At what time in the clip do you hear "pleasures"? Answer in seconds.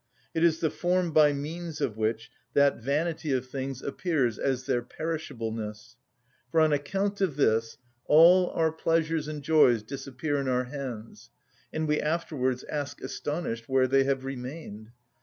8.71-9.27